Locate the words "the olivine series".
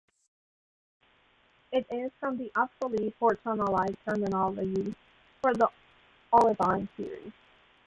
5.53-7.31